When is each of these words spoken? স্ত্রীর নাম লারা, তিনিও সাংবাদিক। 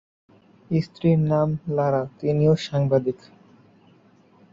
স্ত্রীর 0.71 1.19
নাম 1.31 1.49
লারা, 1.67 2.03
তিনিও 2.19 2.53
সাংবাদিক। 2.67 3.17